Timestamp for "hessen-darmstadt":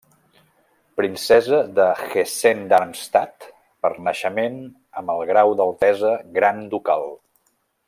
2.05-3.47